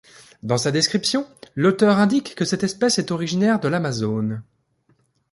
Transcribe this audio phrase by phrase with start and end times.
[0.41, 4.41] Dans sa description, l'auteur indique que cette espèce est originaire de l'Amazone.